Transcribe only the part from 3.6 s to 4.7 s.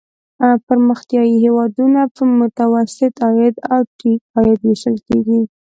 او ټیټ عاید